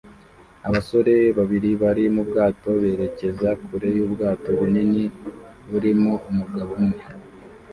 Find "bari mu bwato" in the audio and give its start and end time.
1.81-2.69